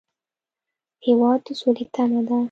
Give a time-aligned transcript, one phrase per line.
[1.05, 2.37] هېواد د سولې تمه ده.